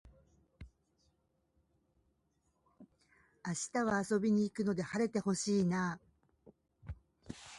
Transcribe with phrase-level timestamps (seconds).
[3.45, 5.99] 明日は遊びに行くので晴れて欲しいな
[6.47, 6.53] あ